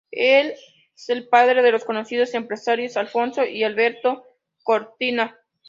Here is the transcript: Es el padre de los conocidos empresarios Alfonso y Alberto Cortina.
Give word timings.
Es 0.09 0.57
el 1.09 1.27
padre 1.27 1.61
de 1.61 1.71
los 1.71 1.85
conocidos 1.85 2.33
empresarios 2.33 2.97
Alfonso 2.97 3.45
y 3.45 3.63
Alberto 3.63 4.25
Cortina. 4.63 5.37